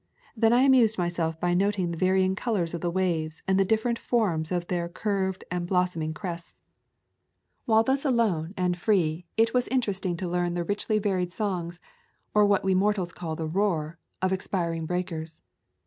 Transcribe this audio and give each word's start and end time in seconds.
Then 0.35 0.51
I 0.51 0.63
amused 0.63 0.97
myself 0.97 1.39
by 1.39 1.53
noting 1.53 1.91
the 1.91 1.97
varying 1.99 2.33
colors 2.35 2.73
of 2.73 2.81
the 2.81 2.89
waves 2.89 3.43
and 3.47 3.59
the 3.59 3.63
different 3.63 3.99
forms 3.99 4.51
of 4.51 4.65
their 4.65 4.89
curved 4.89 5.43
and 5.51 5.67
blossom 5.67 6.01
ing 6.01 6.15
crests. 6.15 6.59
While 7.65 7.83
thus 7.83 8.03
alone 8.03 8.55
and 8.57 8.75
free 8.75 9.27
it 9.37 9.53
was 9.53 9.65
[161] 9.67 10.15
A 10.15 10.17
Thousand 10.17 10.31
Mile 10.31 10.31
Walk 10.31 10.45
interesting 10.47 10.51
to 10.51 10.55
learn 10.55 10.55
the 10.55 10.63
richly 10.63 10.97
varied 10.97 11.31
songs, 11.31 11.79
or 12.33 12.45
what 12.47 12.63
we 12.63 12.73
mortals 12.73 13.13
call 13.13 13.35
the 13.35 13.45
roar, 13.45 13.99
of 14.23 14.33
expiring 14.33 14.87
breakers. 14.87 15.39